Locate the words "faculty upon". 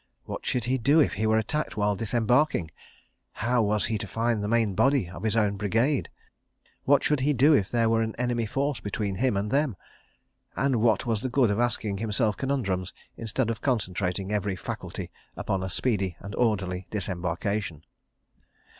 14.55-15.61